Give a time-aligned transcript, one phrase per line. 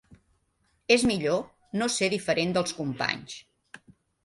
[0.95, 1.43] És millor
[1.81, 3.39] no ser diferent dels companys.